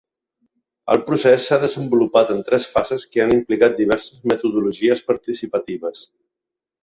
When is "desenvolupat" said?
1.63-2.31